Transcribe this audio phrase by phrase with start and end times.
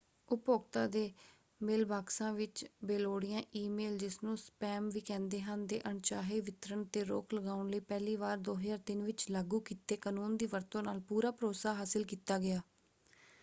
[0.31, 1.01] ਉਪਭੋਗਤਾ ਦੇ
[1.61, 7.69] ਮੇਲਬਾਕਸਾਂ ਵਿੱਚ ਬੇਲੋੜੀਆਂ ਈ-ਮੇਲ ਜਿਸਨੂੰ ਸਪੈਮ ਵੀ ਕਹਿੰਦੇ ਹਨ ਦੇ ਅਣਚਾਹੇ ਵਿਤਰਣ 'ਤੇ ਰੋਕ ਲਗਾਉਣ
[7.69, 12.39] ਲਈ ਪਹਿਲੀ ਵਾਰ 2003 ਵਿੱਚ ਲਾਗੂ ਕੀਤੇ ਕਨੂੰਨ ਦੀ ਵਰਤੋਂ ਨਾਲ ਪੂਰਾ ਭਰੋਸਾ ਹਾਸਲ ਕੀਤਾ
[12.39, 12.61] ਗਿਆ।